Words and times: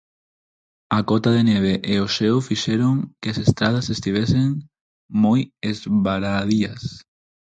A 0.97 0.99
cota 1.09 1.29
de 1.37 1.41
neve 1.51 1.73
e 1.93 1.95
o 2.05 2.07
xeo 2.15 2.37
fixeron 2.49 2.95
que 3.19 3.27
as 3.33 3.39
estradas 3.45 3.87
estivesen 3.95 4.47
moi 5.23 5.39
esvaradías. 5.71 6.83